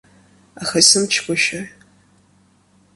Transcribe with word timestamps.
Аха 0.61 0.77
исымчгәышьои. 0.81 1.65